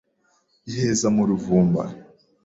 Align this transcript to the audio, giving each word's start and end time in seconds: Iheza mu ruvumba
Iheza 0.69 1.07
mu 1.15 1.23
ruvumba 1.29 1.83